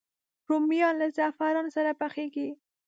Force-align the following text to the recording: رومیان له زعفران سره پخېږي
رومیان 0.49 0.95
له 1.01 1.07
زعفران 1.17 1.65
سره 1.75 1.91
پخېږي 2.01 2.49